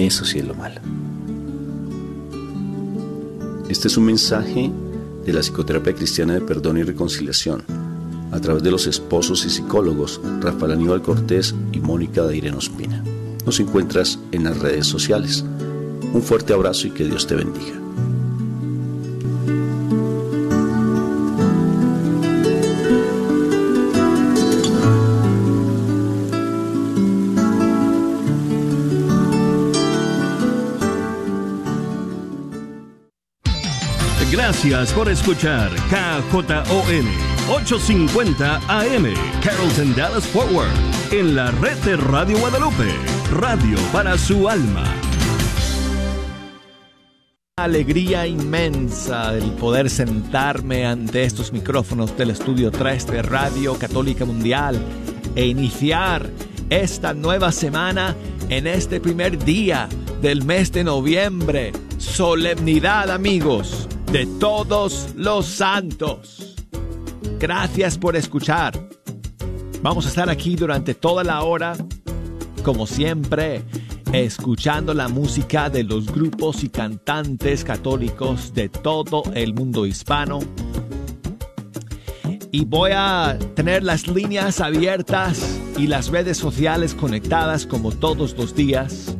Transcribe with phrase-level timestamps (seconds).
[0.00, 0.80] Eso sí es lo malo.
[3.68, 4.72] Este es un mensaje
[5.26, 7.62] de la psicoterapia cristiana de perdón y reconciliación
[8.32, 13.04] a través de los esposos y psicólogos Rafael Aníbal Cortés y Mónica de Irene Ospina.
[13.44, 15.44] Nos encuentras en las redes sociales.
[16.14, 17.79] Un fuerte abrazo y que Dios te bendiga.
[34.62, 37.06] Gracias por escuchar KJON
[37.48, 39.06] 850 AM
[39.42, 40.68] Carrollton Dallas Forward
[41.10, 42.92] en la red de Radio Guadalupe,
[43.32, 44.84] radio para su alma.
[47.56, 54.78] Alegría inmensa el poder sentarme ante estos micrófonos del estudio 3 de Radio Católica Mundial
[55.36, 56.28] e iniciar
[56.68, 58.14] esta nueva semana
[58.50, 59.88] en este primer día
[60.20, 61.72] del mes de noviembre.
[61.96, 66.56] Solemnidad amigos de todos los santos.
[67.38, 68.88] Gracias por escuchar.
[69.82, 71.76] Vamos a estar aquí durante toda la hora,
[72.64, 73.62] como siempre,
[74.12, 80.40] escuchando la música de los grupos y cantantes católicos de todo el mundo hispano.
[82.50, 88.56] Y voy a tener las líneas abiertas y las redes sociales conectadas como todos los
[88.56, 89.14] días,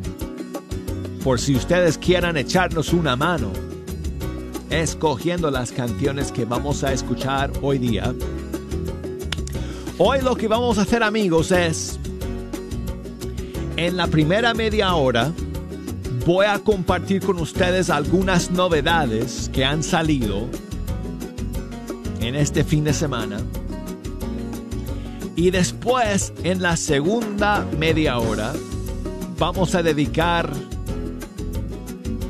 [1.23, 3.70] por si ustedes quieran echarnos una mano
[4.71, 8.15] escogiendo las canciones que vamos a escuchar hoy día.
[9.99, 11.99] Hoy lo que vamos a hacer amigos es,
[13.77, 15.33] en la primera media hora,
[16.25, 20.49] voy a compartir con ustedes algunas novedades que han salido
[22.21, 23.41] en este fin de semana.
[25.35, 28.53] Y después, en la segunda media hora,
[29.39, 30.53] vamos a dedicar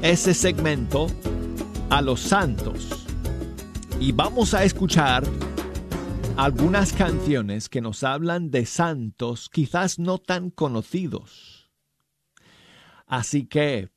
[0.00, 1.08] ese segmento
[1.90, 3.04] a los santos.
[4.00, 5.24] Y vamos a escuchar
[6.36, 11.70] algunas canciones que nos hablan de santos quizás no tan conocidos.
[13.06, 13.90] Así que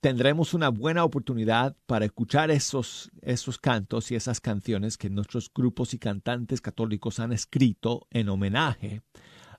[0.00, 5.94] tendremos una buena oportunidad para escuchar esos, esos cantos y esas canciones que nuestros grupos
[5.94, 9.02] y cantantes católicos han escrito en homenaje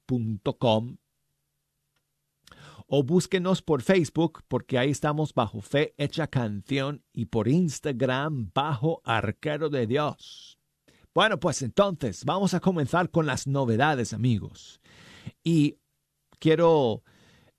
[2.88, 9.02] o búsquenos por Facebook porque ahí estamos bajo Fe Hecha Canción y por Instagram bajo
[9.05, 10.58] Arquero de Dios.
[11.14, 14.81] Bueno, pues entonces vamos a comenzar con las novedades amigos.
[15.44, 15.76] Y
[16.38, 17.02] quiero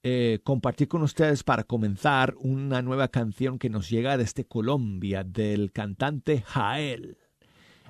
[0.02, 5.72] eh, compartir con ustedes para comenzar una nueva canción que nos llega desde Colombia del
[5.72, 7.18] cantante Jael.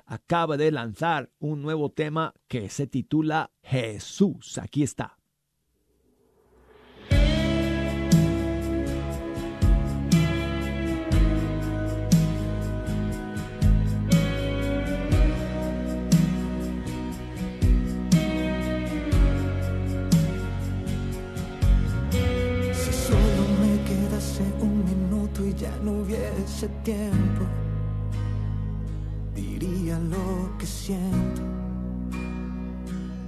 [0.04, 4.58] Acaba de lanzar un nuevo tema que se titula Jesús.
[4.58, 5.19] Aquí está.
[26.84, 27.44] Tiempo
[29.34, 31.42] diría lo que siento,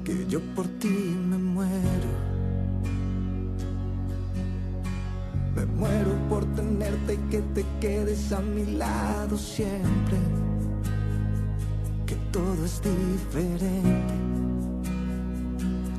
[0.05, 0.89] que yo por ti
[1.29, 2.33] me muero.
[5.55, 10.19] Me muero por tenerte y que te quedes a mi lado siempre,
[12.07, 14.15] que todo es diferente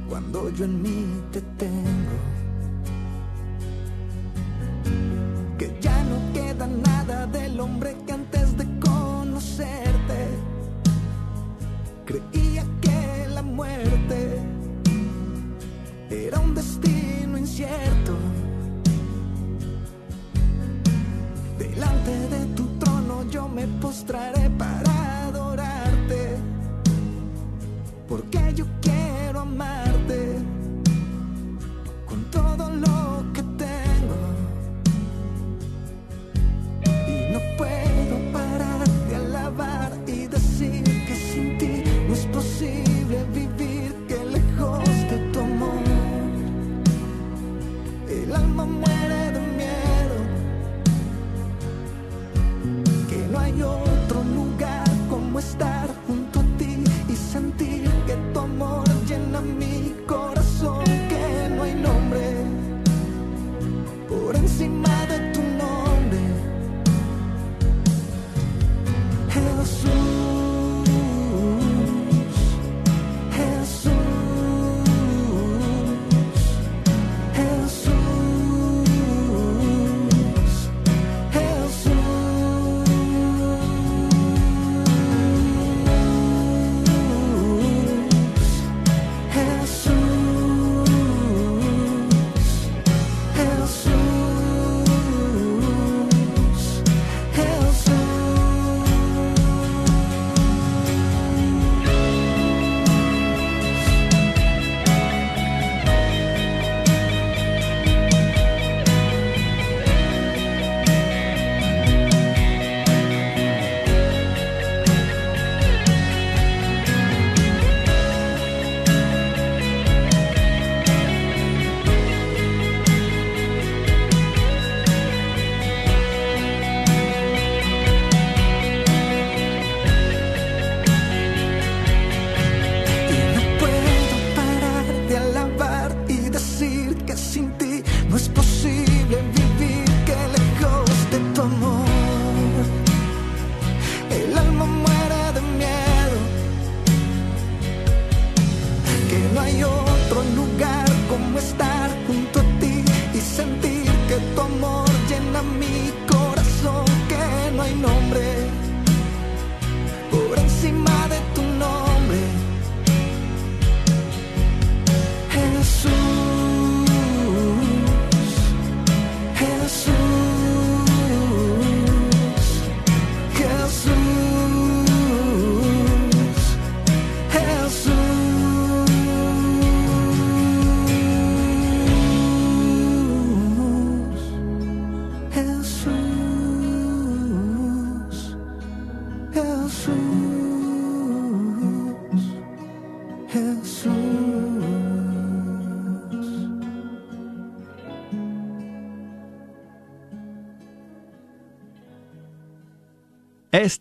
[0.10, 2.43] cuando yo en mí te tengo.
[7.64, 8.03] Hombre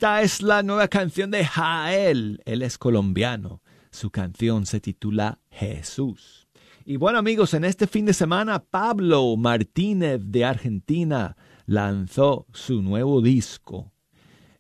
[0.03, 2.43] Esta es la nueva canción de Jael.
[2.45, 3.63] Él es colombiano.
[3.93, 6.49] Su canción se titula Jesús.
[6.85, 13.23] Y bueno amigos, en este fin de semana Pablo Martínez de Argentina lanzó su nuevo
[13.23, 13.93] disco.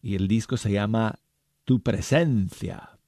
[0.00, 1.18] Y el disco se llama
[1.64, 3.00] Tu presencia.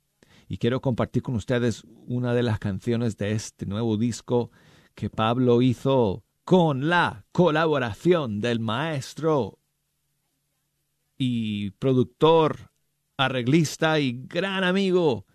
[0.48, 4.50] Y quiero compartir con ustedes una de las canciones de este nuevo disco
[4.96, 9.60] que Pablo hizo con la colaboración del maestro
[11.16, 12.70] y productor,
[13.16, 15.26] arreglista y gran amigo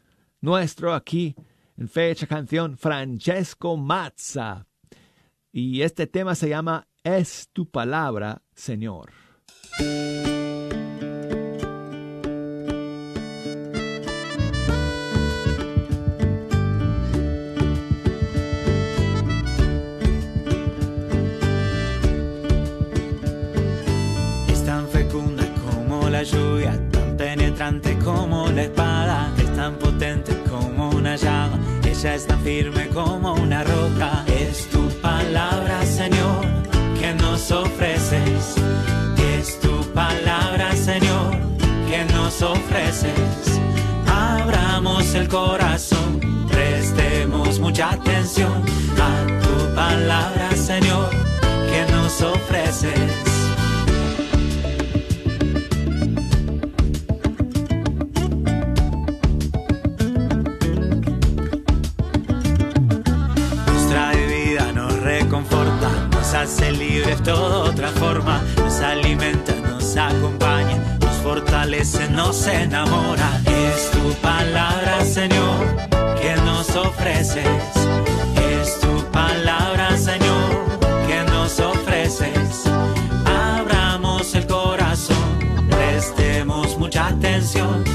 [0.41, 1.35] nuestro aquí
[1.77, 4.67] en fecha canción, Francesco Mazza.
[5.51, 9.11] Y este tema se llama Es tu palabra, Señor.
[31.99, 34.23] Ella es firme como una roca.
[34.27, 36.45] Es tu palabra, Señor,
[36.97, 38.55] que nos ofreces,
[39.35, 40.73] es tu palabra,
[42.13, 43.59] nos ofreces.
[44.07, 48.63] Abramos el corazón, prestemos mucha atención
[48.97, 51.09] a tu palabra, Señor,
[51.69, 53.28] que nos ofreces.
[66.49, 73.29] Hace libres toda otra forma, nos alimenta, nos acompaña, nos fortalece, nos enamora.
[73.45, 75.59] Es tu palabra, Señor,
[76.19, 77.45] que nos ofreces.
[78.51, 80.49] Es tu palabra, Señor,
[81.07, 82.63] que nos ofreces.
[83.25, 85.27] Abramos el corazón,
[85.69, 87.88] prestemos mucha atención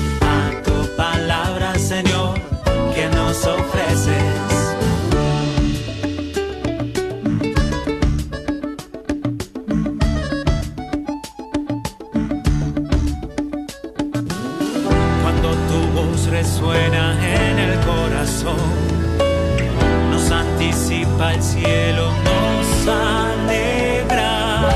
[21.35, 24.69] el cielo nos alegra.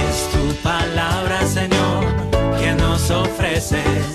[0.00, 2.04] Es tu palabra, Señor,
[2.58, 4.06] que nos ofreces.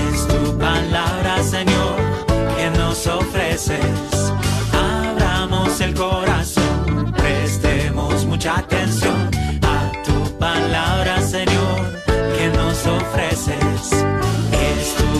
[0.00, 1.96] Es tu palabra, Señor,
[2.56, 4.32] que nos ofreces.
[4.72, 9.30] Abramos el corazón, prestemos mucha atención
[9.62, 12.02] a tu palabra, Señor,
[12.36, 14.11] que nos ofreces.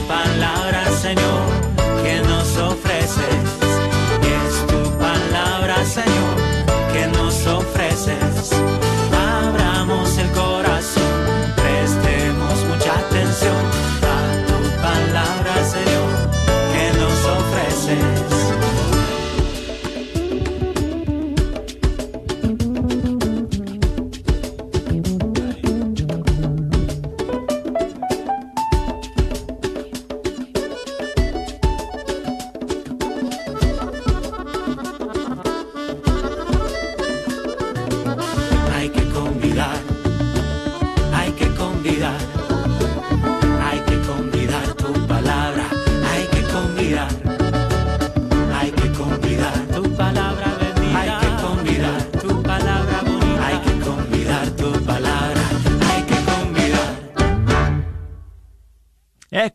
[0.01, 1.72] Palabra, Señor,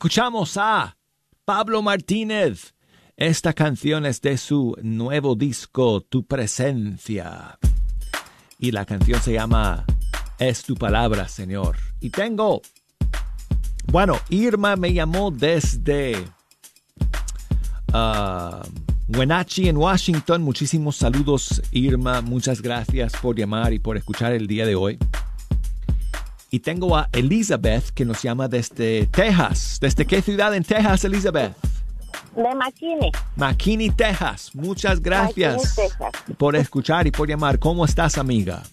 [0.08, 0.96] Escuchamos a
[1.44, 2.76] Pablo Martínez.
[3.18, 7.60] Esta canción es de su nuevo disco Tu Presencia.
[8.58, 9.86] Y la canción se llama
[10.40, 11.76] Es tu palabra, Señor.
[12.00, 12.62] Y tengo...
[13.92, 16.16] Bueno, Irma me llamó desde
[17.94, 18.62] uh,
[19.10, 20.42] Wenatchee en Washington.
[20.42, 22.22] Muchísimos saludos, Irma.
[22.22, 24.98] Muchas gracias por llamar y por escuchar el día de hoy.
[26.50, 29.80] Y tengo a Elizabeth que nos llama desde Texas.
[29.82, 31.54] ¿Desde qué ciudad en Texas, Elizabeth?
[32.36, 33.12] De McKinney.
[33.36, 34.52] McKinney, Texas.
[34.54, 35.76] Muchas gracias
[36.38, 37.60] por escuchar y por llamar.
[37.60, 38.64] ¿Cómo estás, amiga?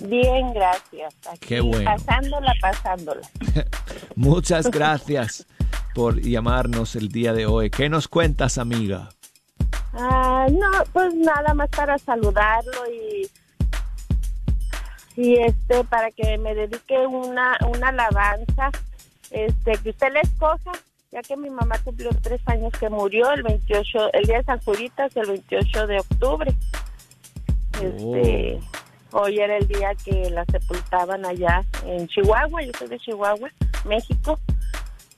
[0.00, 1.14] Bien, gracias.
[1.40, 1.84] Qué bueno.
[1.84, 3.28] Pasándola, pasándola.
[4.16, 5.46] Muchas gracias
[5.94, 7.70] por llamarnos el día de hoy.
[7.70, 9.10] ¿Qué nos cuentas, amiga?
[9.94, 13.26] Ah, no, pues nada más para saludarlo y
[15.16, 18.70] y este para que me dedique una una alabanza
[19.30, 20.72] este que usted le escoja
[21.10, 24.60] ya que mi mamá cumplió tres años que murió el 28 el día de San
[24.60, 26.54] Juditas el 28 de octubre.
[27.82, 28.60] Este
[29.12, 29.20] Oh.
[29.20, 33.48] hoy era el día que la sepultaban allá en Chihuahua yo soy de Chihuahua
[33.84, 34.38] México.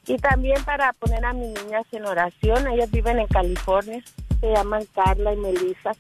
[0.07, 4.03] Y también para poner a mis niñas en oración ellas viven en California
[4.41, 5.93] se llaman Carla y Melissa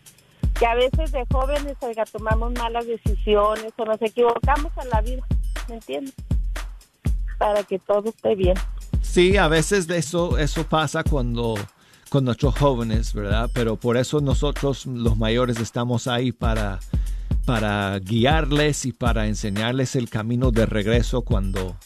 [0.58, 5.22] que a veces de jóvenes, oiga, tomamos malas decisiones o nos equivocamos en la vida,
[5.68, 6.14] ¿me entiendes?
[7.38, 8.56] Para que todo esté bien.
[9.00, 11.54] Sí, a veces de eso, eso pasa cuando
[12.08, 13.50] con nuestros jóvenes, ¿verdad?
[13.52, 16.80] Pero por eso nosotros los mayores estamos ahí para,
[17.44, 21.76] para guiarles y para enseñarles el camino de regreso cuando,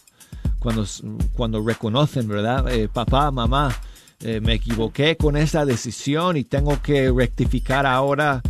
[0.59, 0.87] cuando,
[1.35, 2.73] cuando reconocen, ¿verdad?
[2.73, 3.75] Eh, papá, mamá,
[4.21, 8.41] eh, me equivoqué con esa decisión y tengo que rectificar ahora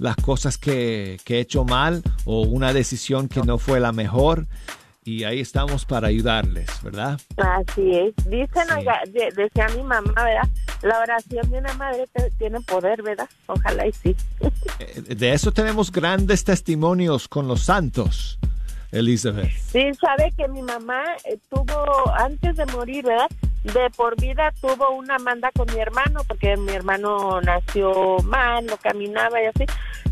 [0.00, 4.46] las cosas que, que he hecho mal o una decisión que no fue la mejor.
[5.02, 7.18] Y ahí estamos para ayudarles, ¿verdad?
[7.38, 8.14] Así es.
[8.28, 8.74] Dicen, Sí.
[8.78, 10.48] oiga, de- decía mi mamá, ¿verdad?
[10.82, 13.28] La oración de una madre te- tiene poder, ¿verdad?
[13.46, 14.14] Ojalá y sí.
[14.78, 18.38] Eh, De eso tenemos grandes testimonios con los santos,
[18.92, 19.50] Elizabeth.
[19.72, 23.28] Sí, sabe que mi mamá eh, tuvo, antes de morir, ¿verdad?
[23.64, 28.76] De por vida tuvo una manda con mi hermano, porque mi hermano nació mal, no
[28.78, 29.66] caminaba y así,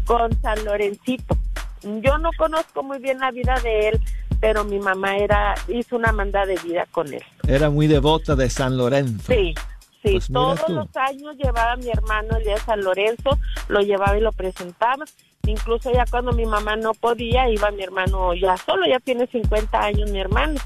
[0.04, 1.36] con San Lorencito.
[1.82, 4.00] Yo no conozco muy bien la vida de él,
[4.40, 7.22] pero mi mamá era hizo una manda de vida con él.
[7.46, 9.32] Era muy devota de San Lorenzo.
[9.32, 9.54] Sí,
[10.02, 10.72] sí, Pues todos tú.
[10.74, 13.38] los años llevaba a mi hermano el día de San Lorenzo,
[13.68, 15.04] lo llevaba y lo presentaba.
[15.46, 19.80] Incluso ya cuando mi mamá no podía, iba mi hermano ya solo, ya tiene 50
[19.80, 20.60] años mi hermano.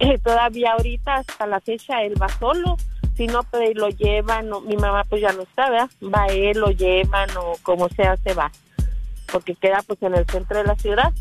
[0.00, 2.76] Eh, todavía ahorita, hasta la fecha, él va solo.
[3.16, 5.90] Si no, pues lo llevan, o- mi mamá pues ya no está, ¿verdad?
[6.02, 8.50] Va él, lo llevan o como sea, se va.
[9.30, 11.12] Porque queda pues en el centro de la ciudad.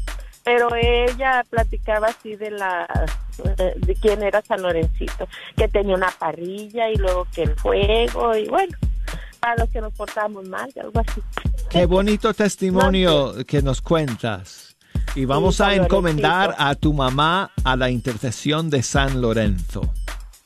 [0.46, 2.88] Pero ella platicaba así de la
[3.58, 8.36] eh, de quién era San Lorencito, que tenía una parrilla y luego que el fuego
[8.36, 8.76] y bueno,
[9.42, 11.22] para los que nos portábamos mal, algo así.
[11.70, 14.69] Qué bonito testimonio que nos cuentas.
[15.16, 19.82] Y vamos a encomendar a tu mamá a la intercesión de San Lorenzo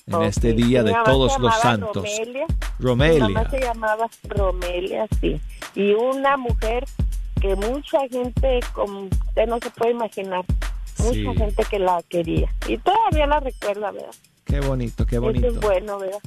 [0.08, 2.04] en este día Mi de todos los santos.
[2.04, 2.46] Romelia.
[2.48, 3.28] Mi Romelia.
[3.30, 5.40] mamá se llamaba Romelia, sí.
[5.76, 6.86] Y una mujer
[7.42, 10.44] que mucha gente, como usted no se puede imaginar,
[11.00, 11.24] mucha Sí.
[11.38, 12.50] gente que la quería.
[12.68, 14.12] Y todavía la recuerda, ¿verdad?
[14.46, 15.48] Qué bonito, qué Eso bonito.
[15.48, 16.20] es bueno, ¿verdad?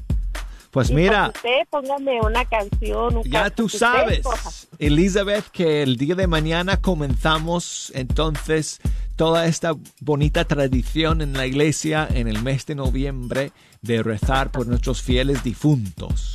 [0.77, 3.17] Pues Y mira, usted póngame una canción.
[3.17, 4.69] un ya tú usted sabes.
[4.79, 8.81] Elizabeth, que el día de mañana comenzamos entonces
[9.17, 14.67] toda esta bonita tradición en la iglesia en el mes de noviembre de rezar por
[14.67, 16.35] nuestros fieles difuntos.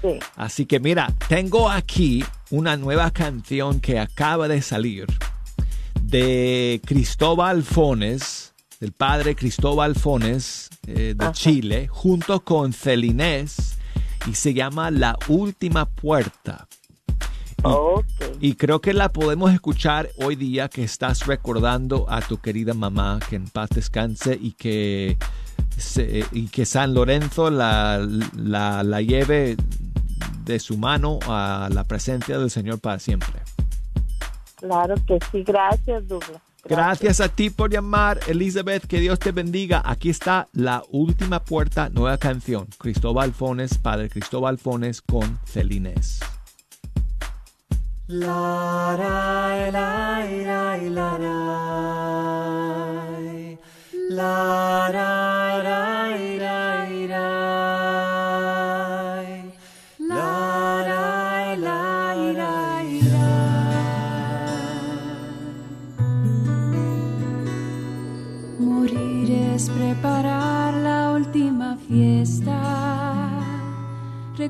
[0.00, 0.18] Sí.
[0.34, 5.06] Así que mira, tengo aquí una nueva canción que acaba de salir
[6.02, 8.51] de Cristóbal Fones,
[8.82, 11.32] del padre Cristóbal Fones eh, de Ajá.
[11.32, 13.78] Chile, junto con Celinés,
[14.26, 16.66] y se llama La Última Puerta.
[18.40, 23.20] Y creo que la podemos escuchar hoy día que estás recordando a tu querida mamá,
[23.30, 25.16] que en paz descanse y que,
[25.76, 28.04] se- y que San Lorenzo la,
[28.36, 29.56] la, la lleve
[30.44, 33.42] de su mano a la presencia del Señor para siempre.
[34.56, 35.44] Claro que sí.
[35.44, 36.42] Gracias, Douglas.
[36.64, 38.86] Gracias a ti por llamar, Elizabeth.
[38.86, 39.82] Que Dios te bendiga.
[39.84, 42.68] Aquí está la última puerta, nueva canción.
[42.78, 45.40] Cristóbal Fones, Padre Cristóbal Fones con
[54.92, 55.31] ra,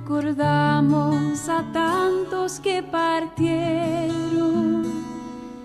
[0.02, 3.62] Recordamos a tantos que partieron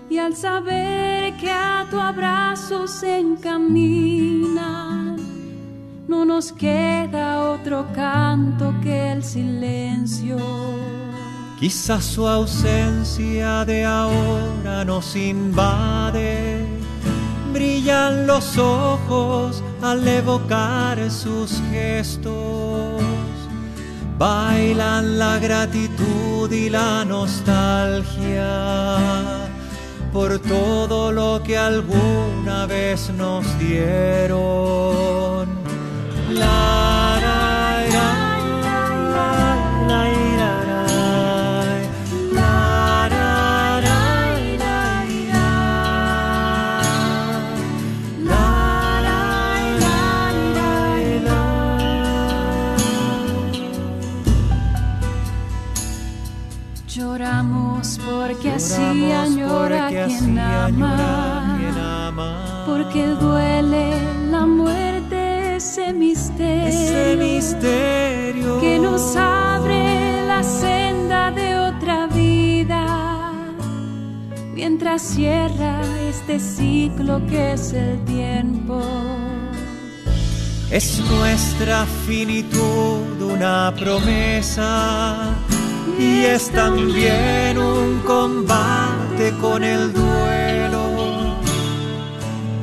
[0.08, 5.16] y al saber que a tu abrazo se encaminan,
[6.06, 10.36] no nos queda otro canto que el silencio.
[11.58, 16.64] Quizás su ausencia de ahora nos invade.
[17.52, 23.07] Brillan los ojos al evocar sus gestos.
[24.18, 28.48] Bailan la gratitud y la nostalgia
[30.12, 34.98] por todo lo que alguna vez nos dieron.
[60.18, 62.64] Quien ama.
[62.66, 63.90] Porque duele
[64.30, 73.32] la muerte, ese misterio, ese misterio que nos abre la senda de otra vida,
[74.54, 78.82] mientras cierra este ciclo que es el tiempo.
[80.70, 85.34] Es nuestra finitud una promesa
[85.98, 88.87] y es también un combate
[89.40, 91.38] con el duelo.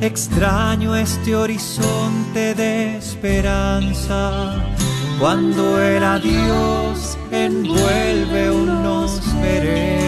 [0.00, 4.54] Extraño este horizonte de esperanza
[5.18, 10.05] cuando el adiós envuelve un nos.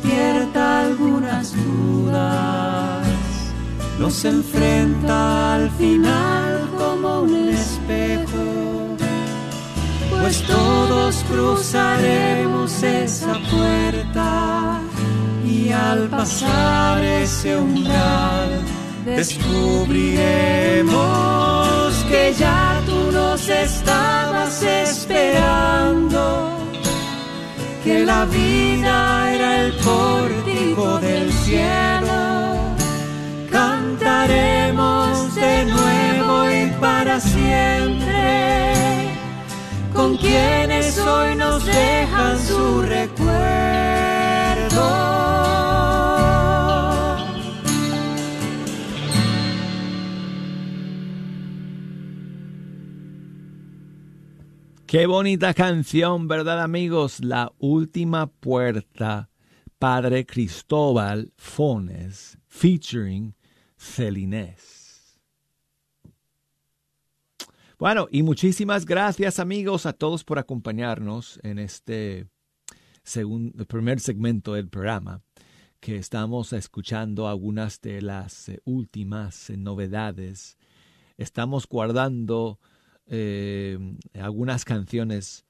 [0.00, 3.06] Despierta algunas dudas,
[3.98, 8.96] nos enfrenta al final como un espejo,
[10.20, 14.80] pues todos cruzaremos esa puerta
[15.46, 18.62] y al pasar ese umbral
[19.04, 26.49] descubriremos que ya tú nos estabas esperando,
[27.90, 28.96] que la vida
[29.34, 32.20] era el pórtico del cielo.
[33.50, 38.22] Cantaremos de nuevo y para siempre
[39.92, 43.59] con quienes hoy nos dejan su recuerdo.
[54.90, 57.22] Qué bonita canción, ¿verdad amigos?
[57.22, 59.30] La última puerta,
[59.78, 63.36] Padre Cristóbal Fones, featuring
[63.78, 65.16] Celinés.
[67.78, 72.26] Bueno, y muchísimas gracias amigos a todos por acompañarnos en este
[73.68, 75.22] primer segmento del programa,
[75.78, 80.58] que estamos escuchando algunas de las eh, últimas eh, novedades.
[81.16, 82.58] Estamos guardando
[83.12, 83.76] eh,
[84.14, 85.44] algunas canciones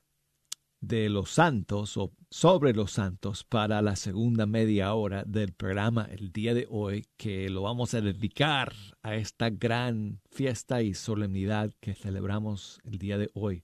[0.80, 6.32] de los santos o sobre los santos para la segunda media hora del programa el
[6.32, 11.94] día de hoy que lo vamos a dedicar a esta gran fiesta y solemnidad que
[11.94, 13.62] celebramos el día de hoy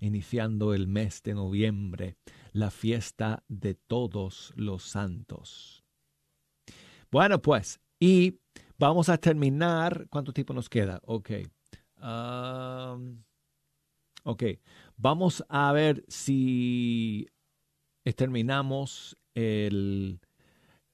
[0.00, 2.16] iniciando el mes de noviembre
[2.52, 5.84] la fiesta de todos los santos.
[7.12, 8.40] Bueno pues y
[8.76, 10.08] vamos a terminar.
[10.10, 11.00] ¿cuánto tiempo nos queda?
[11.04, 11.30] ok.
[12.02, 13.22] Um,
[14.28, 14.42] Ok,
[14.96, 17.28] vamos a ver si
[18.16, 20.18] terminamos el,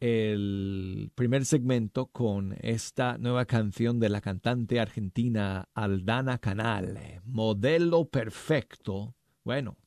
[0.01, 9.17] el primer segmento con esta nueva canción de la cantante argentina Aldana Canal, Modelo Perfecto.
[9.45, 9.79] Bueno,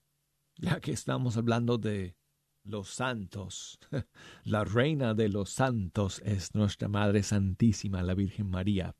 [0.57, 2.15] ya que estamos hablando de
[2.63, 3.77] los santos,
[4.43, 8.95] la reina de los santos es nuestra Madre Santísima, la Virgen María.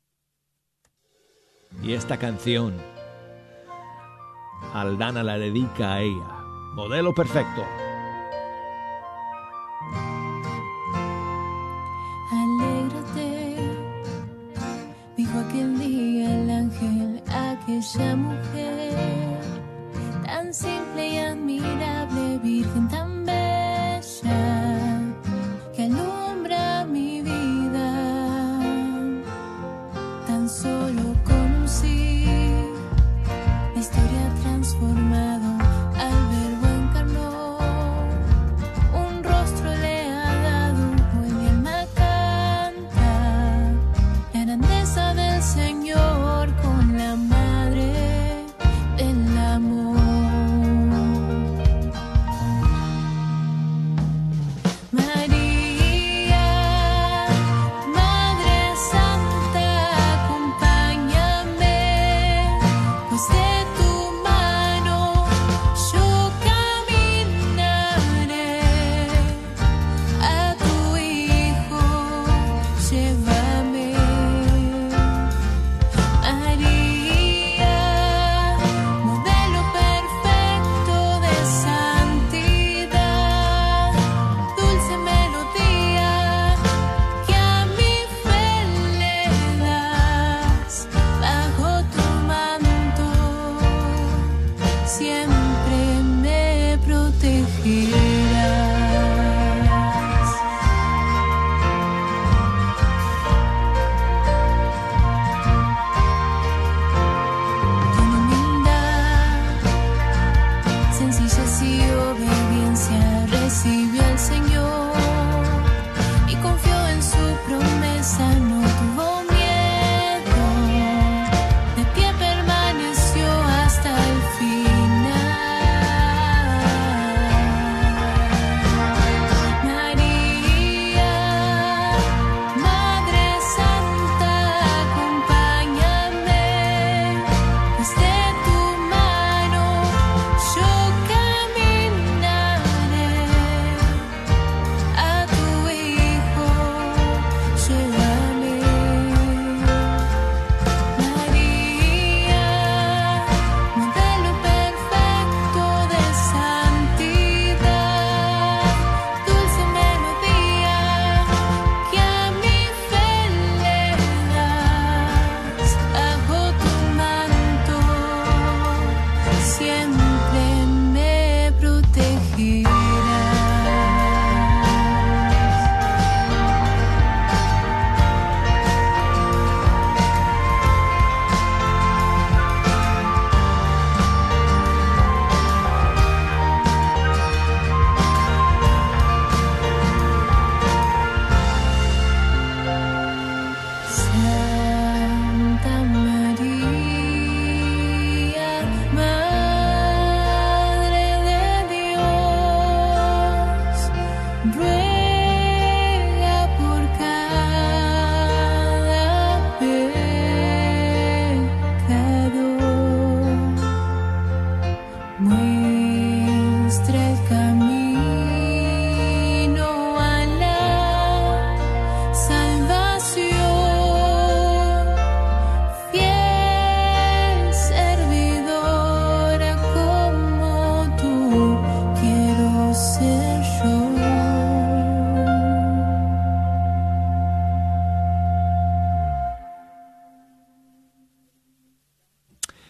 [1.82, 2.74] Y esta canción
[4.72, 6.44] Aldana la dedica a ella.
[6.74, 7.64] Modelo perfecto.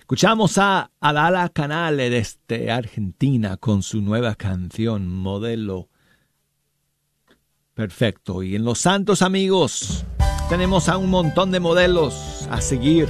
[0.06, 5.88] Escuchamos a Adala Canale desde Argentina con su nueva canción, Modelo
[7.74, 8.44] Perfecto.
[8.44, 10.04] Y en Los Santos Amigos
[10.48, 13.08] tenemos a un montón de modelos a seguir.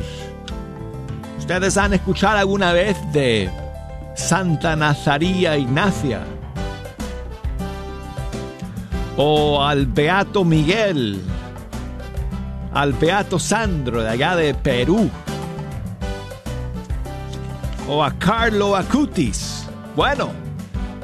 [1.36, 3.50] ¿Ustedes han escuchado alguna vez de
[4.14, 6.24] Santa Nazaría Ignacia?
[9.18, 11.20] O al Beato Miguel,
[12.72, 15.10] al Beato Sandro de allá de Perú,
[17.88, 19.64] o a Carlo Acutis.
[19.94, 20.30] Bueno,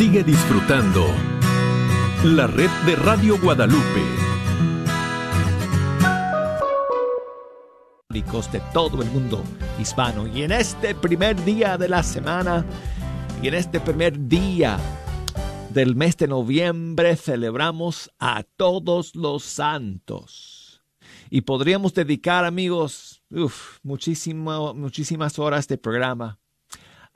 [0.00, 1.08] Sigue disfrutando
[2.24, 4.00] la red de Radio Guadalupe.
[8.50, 9.44] de todo el mundo
[9.78, 10.26] hispano.
[10.26, 12.64] Y en este primer día de la semana,
[13.42, 14.78] y en este primer día
[15.68, 20.82] del mes de noviembre, celebramos a todos los santos.
[21.28, 26.40] Y podríamos dedicar, amigos, uf, muchísimo, muchísimas horas de programa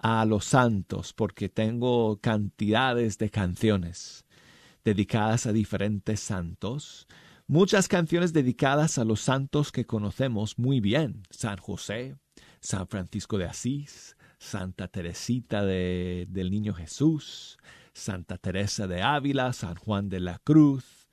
[0.05, 4.27] a los santos, porque tengo cantidades de canciones
[4.85, 7.09] dedicadas a diferentes santos.
[7.47, 11.23] Muchas canciones dedicadas a los santos que conocemos muy bien.
[11.31, 12.19] San José,
[12.61, 17.57] San Francisco de Asís, Santa Teresita de, del Niño Jesús,
[17.95, 21.09] Santa Teresa de Ávila, San Juan de la Cruz,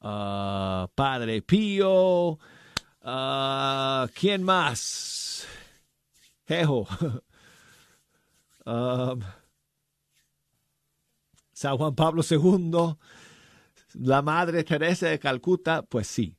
[0.00, 2.38] ah, Padre Pío,
[3.02, 5.46] ah, ¿quién más?
[6.46, 6.88] Jejo.
[8.66, 9.20] Um,
[11.52, 12.96] San Juan Pablo II,
[13.94, 16.36] la Madre Teresa de Calcuta, pues sí.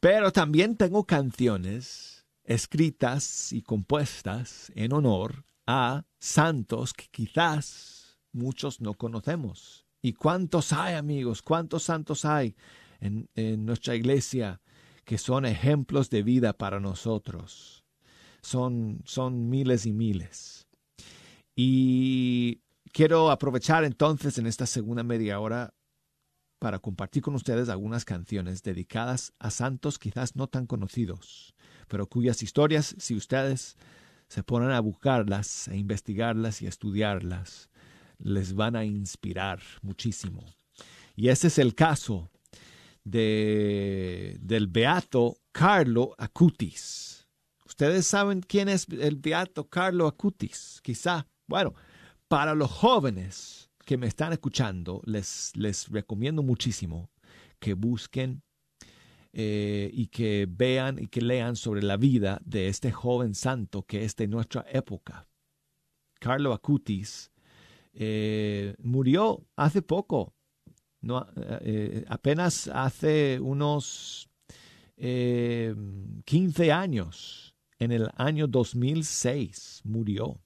[0.00, 8.94] Pero también tengo canciones escritas y compuestas en honor a santos que quizás muchos no
[8.94, 9.84] conocemos.
[10.00, 11.42] ¿Y cuántos hay, amigos?
[11.42, 12.56] ¿Cuántos santos hay
[13.00, 14.62] en, en nuestra iglesia
[15.04, 17.84] que son ejemplos de vida para nosotros?
[18.40, 20.66] Son, son miles y miles.
[21.54, 25.74] Y quiero aprovechar entonces en esta segunda media hora
[26.58, 31.54] para compartir con ustedes algunas canciones dedicadas a santos quizás no tan conocidos,
[31.88, 33.76] pero cuyas historias, si ustedes
[34.28, 37.70] se ponen a buscarlas, a investigarlas y a estudiarlas,
[38.18, 40.44] les van a inspirar muchísimo.
[41.16, 42.30] Y ese es el caso
[43.04, 47.26] de, del beato Carlo Acutis.
[47.64, 51.26] Ustedes saben quién es el beato Carlo Acutis, quizá.
[51.50, 51.74] Bueno,
[52.28, 57.10] para los jóvenes que me están escuchando, les, les recomiendo muchísimo
[57.58, 58.44] que busquen
[59.32, 64.04] eh, y que vean y que lean sobre la vida de este joven santo que
[64.04, 65.26] es de nuestra época.
[66.20, 67.32] Carlo Acutis
[67.94, 70.32] eh, murió hace poco,
[71.00, 71.26] no,
[71.62, 74.30] eh, apenas hace unos
[74.96, 80.38] 15 años, en el año 2006 murió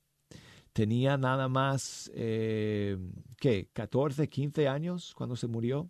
[0.75, 2.99] tenía nada más, eh,
[3.39, 3.71] ¿qué?
[3.73, 5.89] 14, 15 años cuando se murió.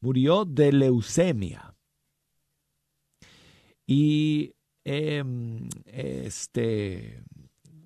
[0.00, 1.74] Murió de leucemia.
[3.86, 4.54] Y
[4.84, 7.22] em, este,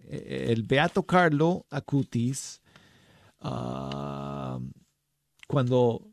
[0.08, 2.60] el Beato Carlo Acutis,
[3.40, 4.58] ah,
[5.46, 6.10] cuando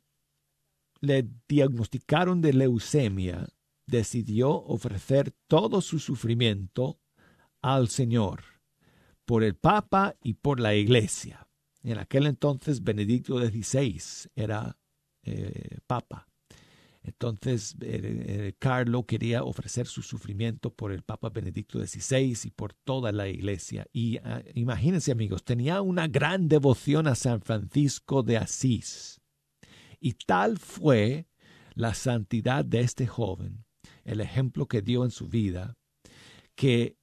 [1.01, 3.47] le diagnosticaron de leucemia,
[3.87, 6.99] decidió ofrecer todo su sufrimiento
[7.61, 8.48] al Señor
[9.29, 11.47] por el Papa y por la Iglesia.
[11.83, 14.01] En aquel entonces Benedicto XVI
[14.35, 14.75] era
[15.21, 16.27] eh, Papa.
[17.03, 17.75] Entonces
[18.57, 23.85] Carlo quería ofrecer su sufrimiento por el Papa Benedicto XVI y por toda la Iglesia.
[23.93, 29.21] Y ah, imagínense amigos, tenía una gran devoción a San Francisco de Asís.
[29.99, 31.27] Y tal fue
[31.75, 33.63] la santidad de este joven,
[34.05, 35.77] el ejemplo que dio en su vida,
[36.55, 36.97] que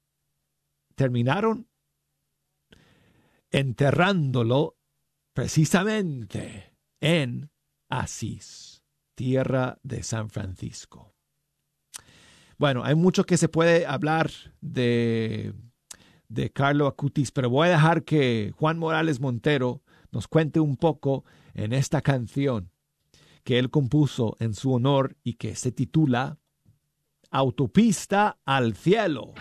[0.97, 1.69] terminaron
[3.51, 4.77] enterrándolo
[5.33, 7.51] precisamente en
[7.89, 8.83] Asís,
[9.15, 11.15] tierra de San Francisco.
[12.59, 14.31] Bueno, hay mucho que se puede hablar
[14.61, 15.53] de,
[16.29, 21.25] de Carlo Acutis, pero voy a dejar que Juan Morales Montero nos cuente un poco
[21.55, 22.71] en esta canción
[23.45, 26.39] que él compuso en su honor y que se titula
[27.31, 29.35] Autopista al cielo.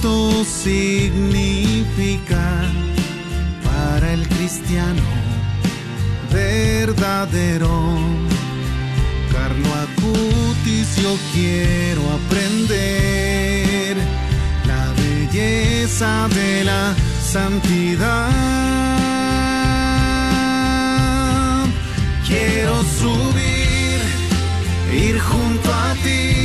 [0.00, 1.10] Cristo significa
[3.64, 5.02] para el cristiano
[6.32, 7.68] verdadero
[9.32, 13.96] Carlo Acutis yo quiero aprender
[14.68, 18.30] la belleza de la santidad.
[22.24, 24.00] Quiero subir,
[24.92, 26.37] ir junto a ti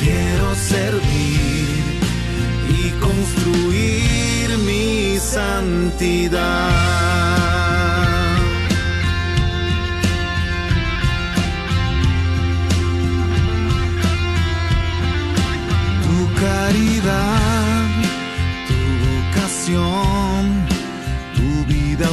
[0.00, 1.68] Quiero servir
[2.68, 7.09] y construir mi santidad.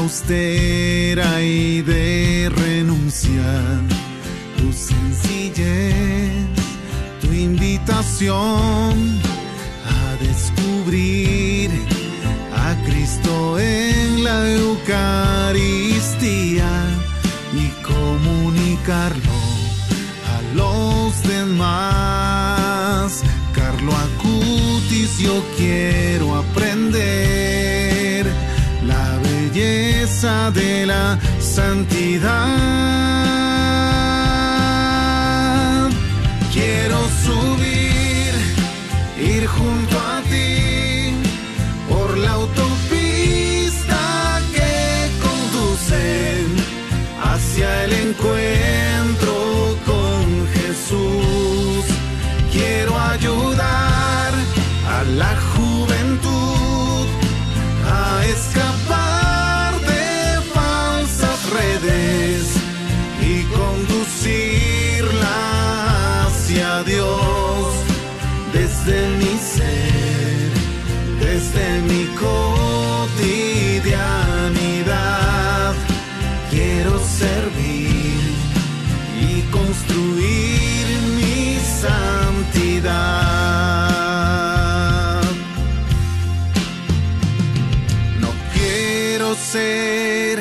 [0.07, 3.81] Austera y de renunciar,
[4.57, 6.47] tu sencillez,
[7.19, 9.19] tu invitación
[9.99, 11.69] a descubrir
[12.55, 15.65] a Cristo en la Eucaristía
[17.53, 19.37] y comunicarlo
[20.33, 23.23] a los demás.
[23.53, 25.43] Carlo Acutis, yo
[30.07, 32.29] de la santidad.
[36.53, 38.33] Quiero subir,
[39.19, 41.13] ir junto a ti
[41.89, 43.99] por la autopista
[44.55, 46.45] que conduce
[47.21, 48.56] hacia el encuentro
[81.87, 83.61] santidad.
[88.19, 90.39] No quiero ser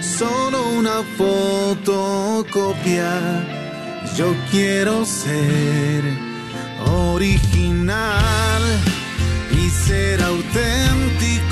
[0.00, 3.10] solo una fotocopia.
[4.16, 6.02] Yo quiero ser
[6.86, 8.62] original
[9.50, 11.43] y ser auténtico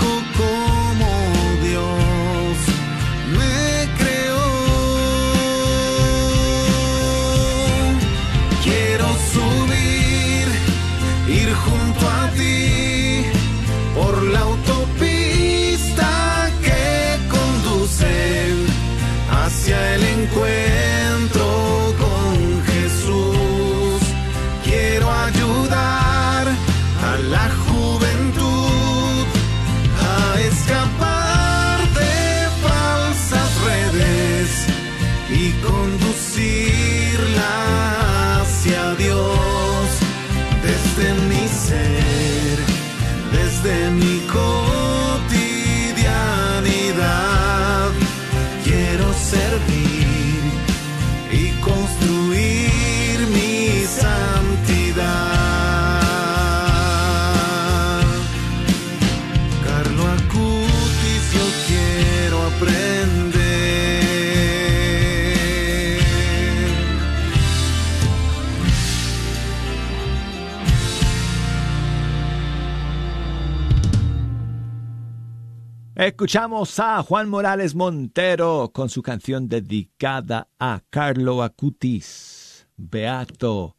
[76.04, 83.76] Escuchamos a Juan Morales Montero con su canción dedicada a Carlo Acutis, beato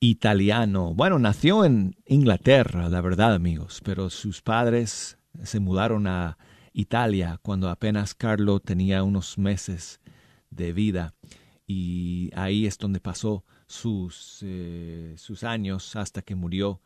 [0.00, 0.94] italiano.
[0.94, 6.38] Bueno, nació en Inglaterra, la verdad, amigos, pero sus padres se mudaron a
[6.72, 10.00] Italia cuando apenas Carlo tenía unos meses
[10.50, 11.14] de vida
[11.68, 16.80] y ahí es donde pasó sus, eh, sus años hasta que murió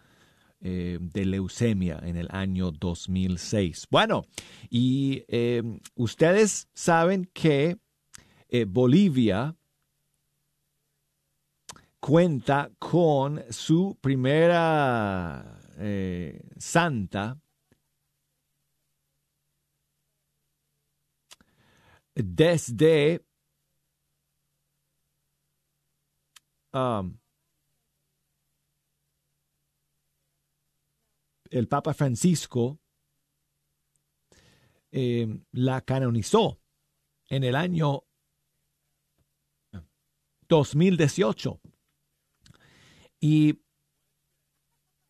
[0.60, 3.86] eh, de leucemia en el año 2006.
[3.90, 4.26] Bueno,
[4.68, 5.62] y eh,
[5.94, 7.78] ustedes saben que
[8.48, 9.54] eh, Bolivia
[12.00, 15.54] cuenta con su primera
[16.58, 17.38] santa
[22.16, 23.24] desde
[26.72, 27.16] um,
[31.50, 32.80] el Papa Francisco
[34.90, 36.60] eh, la canonizó
[37.28, 38.04] en el año
[40.48, 41.60] 2018.
[43.20, 43.60] Y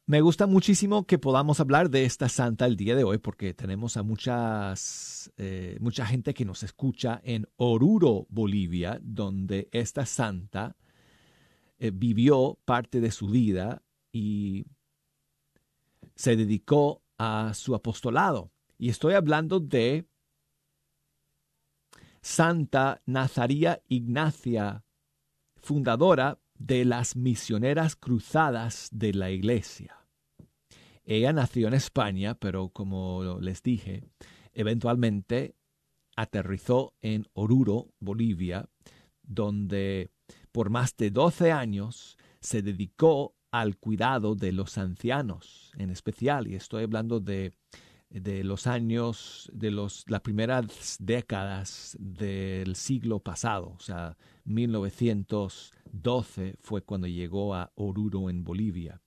[0.06, 3.96] me gusta muchísimo que podamos hablar de esta santa el día de hoy porque tenemos
[3.96, 10.76] a muchas, eh, mucha gente que nos escucha en Oruro, Bolivia, donde esta santa
[11.78, 14.64] eh, vivió parte de su vida y
[16.18, 18.50] se dedicó a su apostolado.
[18.76, 20.04] Y estoy hablando de
[22.20, 24.84] Santa Nazaría Ignacia,
[25.62, 29.96] fundadora de las misioneras cruzadas de la Iglesia.
[31.04, 34.02] Ella nació en España, pero como les dije,
[34.52, 35.54] eventualmente
[36.16, 38.68] aterrizó en Oruro, Bolivia,
[39.22, 40.10] donde
[40.50, 46.54] por más de 12 años se dedicó al cuidado de los ancianos en especial, y
[46.54, 47.52] estoy hablando de,
[48.10, 56.80] de los años, de los, las primeras décadas del siglo pasado, o sea, 1912 fue
[56.82, 59.02] cuando llegó a Oruro en Bolivia.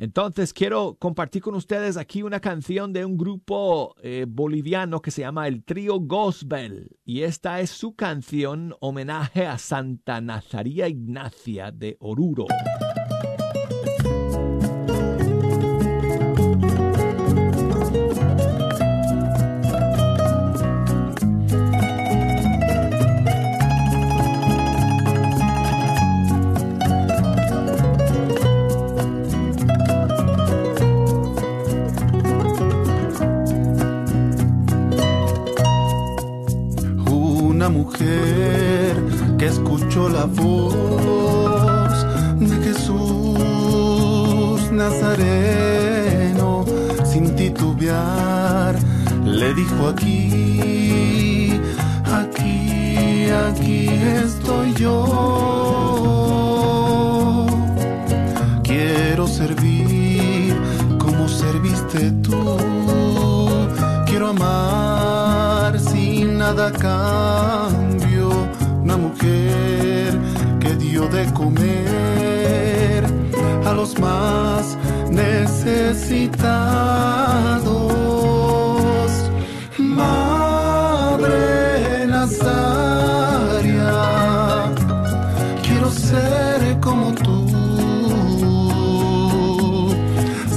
[0.00, 5.20] Entonces quiero compartir con ustedes aquí una canción de un grupo eh, boliviano que se
[5.20, 11.98] llama el Trío Gospel y esta es su canción homenaje a Santa Nazaría Ignacia de
[12.00, 12.46] Oruro.
[37.82, 38.92] Mujer
[39.38, 41.94] que escuchó la voz
[42.38, 46.64] de Jesús Nazareno
[47.04, 48.74] sin titubear
[49.24, 51.52] le dijo aquí,
[52.20, 53.88] aquí, aquí
[54.24, 54.96] estoy yo.
[58.62, 60.54] Quiero servir
[60.98, 62.58] como serviste tú.
[64.06, 66.72] Quiero amar sin nada a
[71.08, 73.04] de comer
[73.64, 74.76] a los más
[75.10, 76.30] necesitados.
[79.78, 81.26] Madre
[82.06, 83.92] Nazaria,
[85.62, 87.48] quiero ser como tú.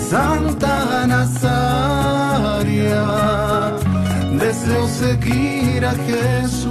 [0.10, 3.06] Santa Nazaria,
[4.40, 6.63] deseo seguir a Jesús.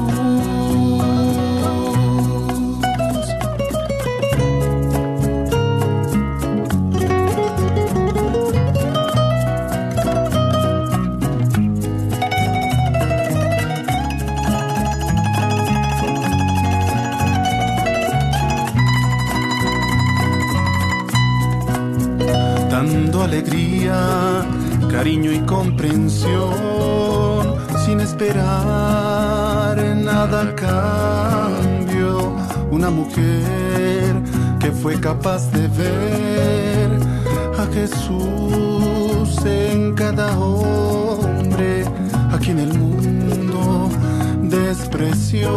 [25.02, 26.54] Cariño y comprensión,
[27.84, 32.36] sin esperar nada a cambio.
[32.70, 34.14] Una mujer
[34.60, 36.88] que fue capaz de ver
[37.58, 41.84] a Jesús en cada hombre,
[42.30, 43.90] a quien el mundo
[44.44, 45.48] despreció.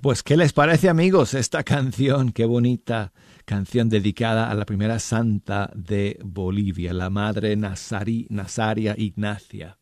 [0.00, 2.30] Pues, ¿qué les parece, amigos, esta canción?
[2.30, 3.12] Qué bonita
[3.44, 9.76] canción dedicada a la primera santa de Bolivia, la madre Nazari, Nazaria Ignacia.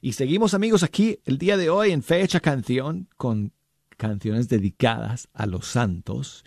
[0.00, 3.52] Y seguimos, amigos, aquí el día de hoy en Fecha Canción con
[3.96, 6.44] canciones dedicadas a los santos.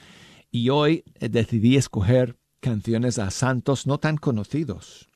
[0.50, 5.10] Y hoy eh, decidí escoger canciones a santos no tan conocidos.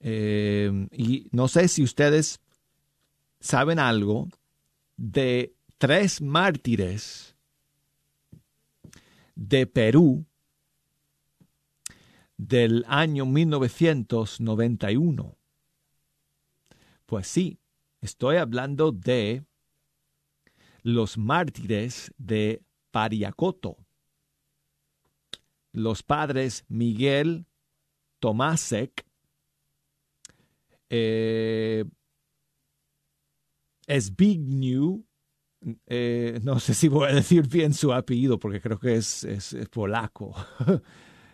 [0.00, 2.40] Eh, y no sé si ustedes
[3.40, 4.28] saben algo
[4.96, 7.36] de tres mártires
[9.34, 10.26] de Perú
[12.36, 15.36] del año 1991.
[17.06, 17.58] Pues sí,
[18.00, 19.44] estoy hablando de
[20.82, 23.76] los mártires de Pariacoto.
[25.72, 27.44] Los padres Miguel
[28.18, 29.04] Tomásek,
[30.88, 31.84] eh,
[33.88, 35.04] Zbigniew,
[35.86, 39.54] eh, no sé si voy a decir bien su apellido porque creo que es, es,
[39.70, 40.34] polaco,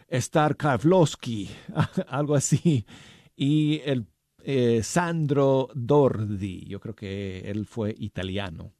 [0.08, 1.48] Star Kavlowski,
[2.08, 2.86] algo así,
[3.34, 4.06] y el
[4.44, 8.72] eh, Sandro Dordi, yo creo que él fue italiano.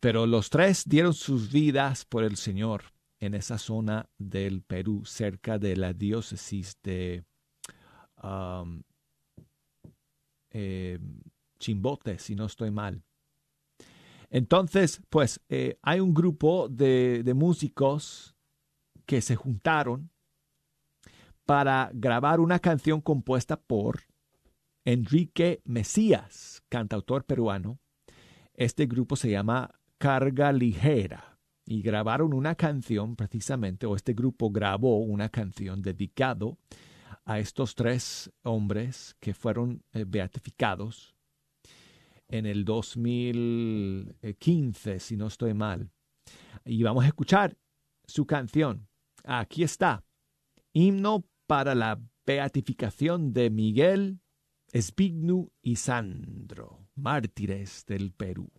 [0.00, 5.58] Pero los tres dieron sus vidas por el Señor en esa zona del Perú, cerca
[5.58, 7.24] de la diócesis de
[8.20, 8.82] um,
[10.50, 10.98] eh,
[11.62, 13.04] Chimbote, si no estoy mal.
[14.30, 18.34] Entonces, pues eh, hay un grupo de, de músicos
[19.06, 20.10] que se juntaron
[21.44, 24.00] para grabar una canción compuesta por
[24.84, 27.78] Enrique Mesías, cantautor peruano.
[28.54, 34.98] Este grupo se llama Carga Ligera y grabaron una canción precisamente, o este grupo grabó
[34.98, 36.58] una canción dedicado
[37.24, 41.14] a estos tres hombres que fueron eh, beatificados
[42.32, 45.92] en el 2015, si no estoy mal.
[46.64, 47.56] Y vamos a escuchar
[48.06, 48.88] su canción.
[49.24, 50.02] Aquí está,
[50.72, 54.20] himno para la beatificación de Miguel,
[54.72, 58.50] Espignu y Sandro, mártires del Perú.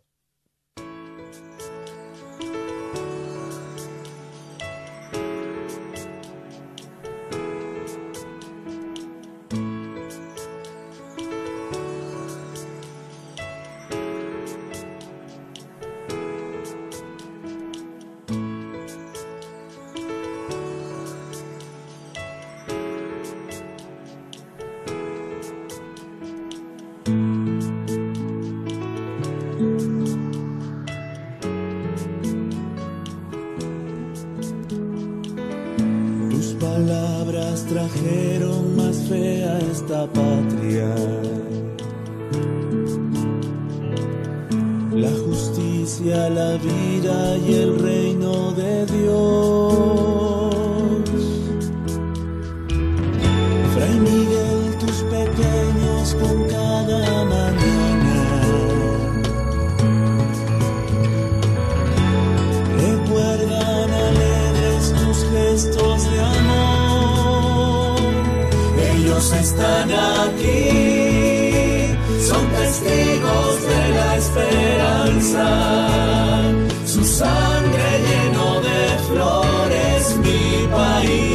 [81.04, 81.33] You.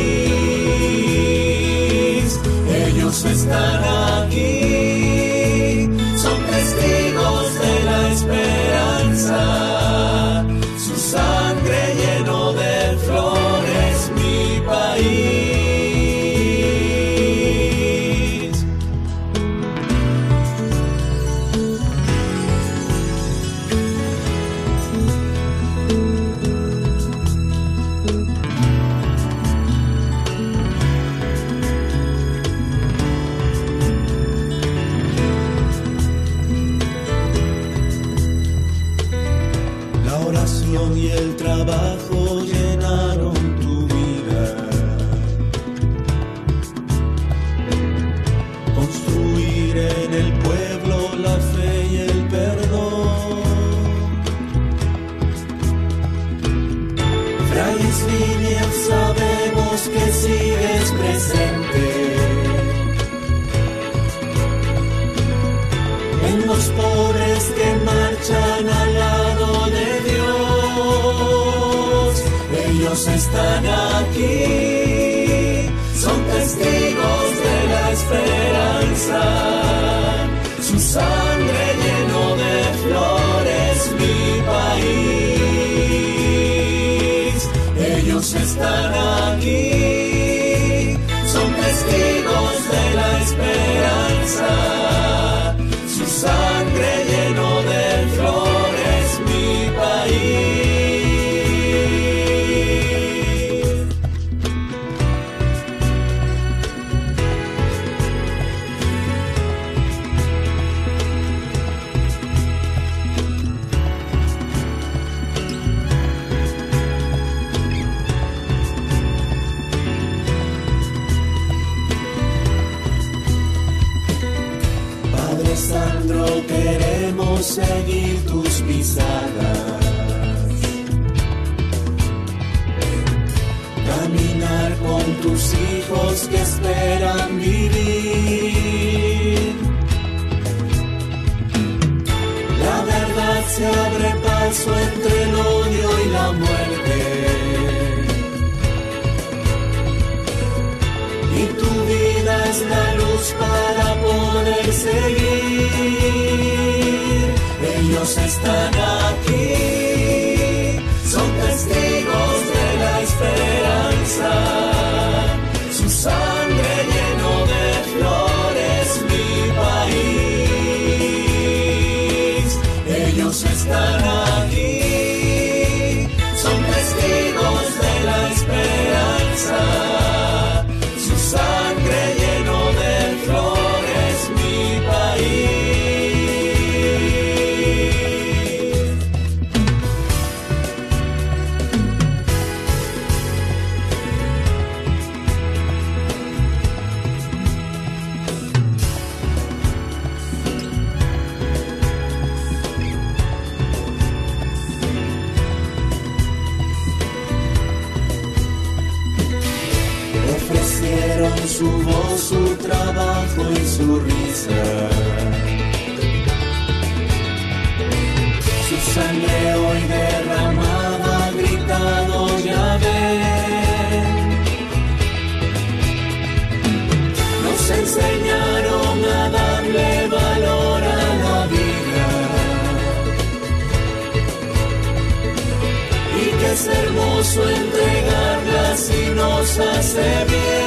[237.19, 240.59] Hermoso entregarla si nos hace bien.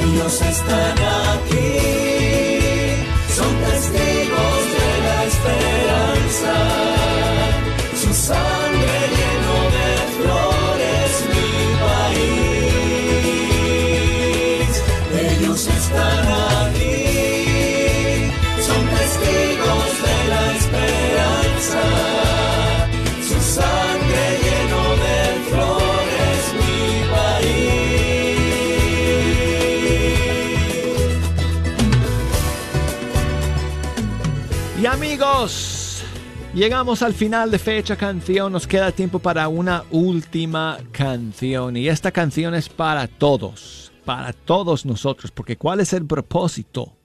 [0.00, 0.98] Ellos están
[36.54, 38.52] llegamos al final de fecha canción.
[38.52, 41.76] Nos queda tiempo para una última canción.
[41.76, 45.30] Y esta canción es para todos, para todos nosotros.
[45.30, 46.96] Porque ¿cuál es el propósito?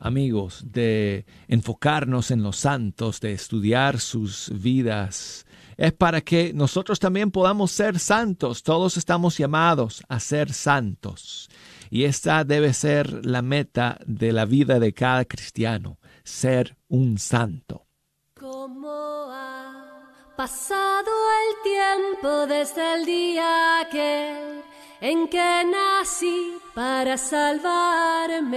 [0.00, 5.44] Amigos, de enfocarnos en los santos, de estudiar sus vidas,
[5.76, 8.62] es para que nosotros también podamos ser santos.
[8.62, 11.48] Todos estamos llamados a ser santos.
[11.90, 17.87] Y esta debe ser la meta de la vida de cada cristiano, ser un santo.
[18.40, 20.04] ¿Cómo ha
[20.36, 21.10] pasado
[21.40, 24.62] el tiempo desde el día aquel
[25.00, 28.52] en que nací para salvarme?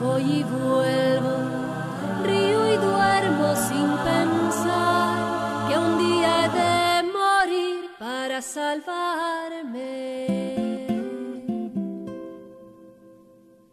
[0.00, 1.36] Voy y vuelvo,
[2.24, 10.25] río y duermo sin pensar que un día he de morir para salvarme.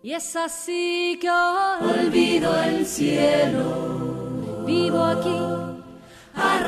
[0.06, 5.40] Y es así que olvido el cielo, vivo aquí
[6.36, 6.60] a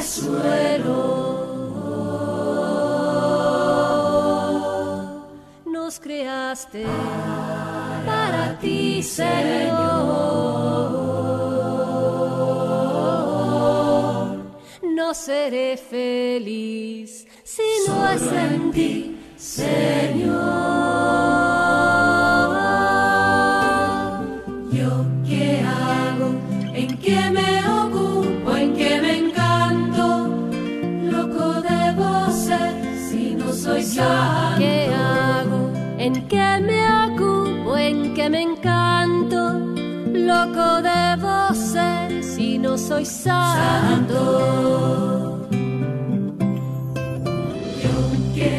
[0.00, 1.52] suelo.
[5.66, 6.86] Nos creaste
[8.06, 9.72] para ti, Señor.
[14.96, 21.41] No seré feliz si no es en ti, Señor.
[42.72, 44.18] No soy santo.
[48.34, 48.54] ¿Yo?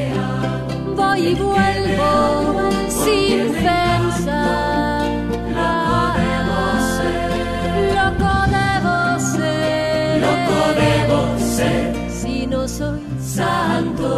[0.96, 5.08] Voy y vuelvo sin pensar.
[7.98, 8.98] Loco debo
[9.36, 10.22] ser.
[10.28, 11.82] Loco debo ser.
[12.12, 14.10] Si no soy santo.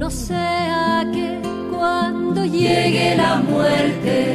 [0.00, 1.38] No sea que
[1.70, 4.31] cuando llegue la muerte,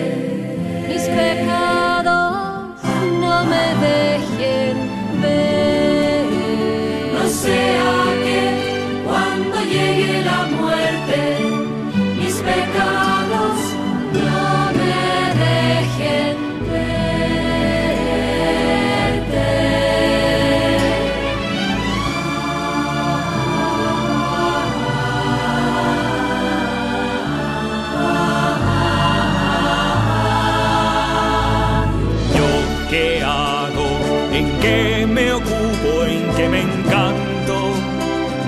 [35.18, 36.05] me ocupo?
[36.05, 37.74] ¿En qué me encanto?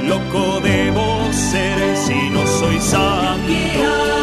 [0.08, 4.19] Loco debo ser si no soy santo.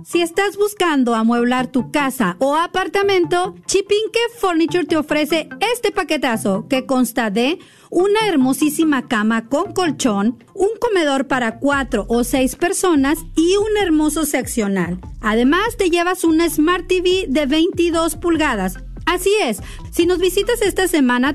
[0.05, 6.85] Si estás buscando amueblar tu casa o apartamento, Chipinque Furniture te ofrece este paquetazo que
[6.85, 7.57] consta de
[7.89, 14.25] una hermosísima cama con colchón, un comedor para cuatro o seis personas y un hermoso
[14.25, 14.99] seccional.
[15.21, 18.84] Además, te llevas una Smart TV de 22 pulgadas.
[19.05, 19.59] Así es,
[19.91, 21.33] si nos visitas esta semana, te